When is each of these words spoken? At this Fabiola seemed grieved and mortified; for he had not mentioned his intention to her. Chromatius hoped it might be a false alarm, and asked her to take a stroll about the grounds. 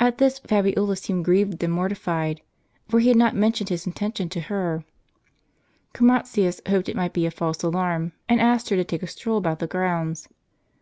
At 0.00 0.16
this 0.16 0.38
Fabiola 0.38 0.96
seemed 0.96 1.26
grieved 1.26 1.62
and 1.62 1.70
mortified; 1.70 2.40
for 2.88 3.00
he 3.00 3.08
had 3.08 3.18
not 3.18 3.34
mentioned 3.36 3.68
his 3.68 3.86
intention 3.86 4.30
to 4.30 4.40
her. 4.48 4.82
Chromatius 5.92 6.62
hoped 6.66 6.88
it 6.88 6.96
might 6.96 7.12
be 7.12 7.26
a 7.26 7.30
false 7.30 7.62
alarm, 7.62 8.12
and 8.30 8.40
asked 8.40 8.70
her 8.70 8.76
to 8.76 8.84
take 8.84 9.02
a 9.02 9.06
stroll 9.06 9.36
about 9.36 9.58
the 9.58 9.66
grounds. 9.66 10.26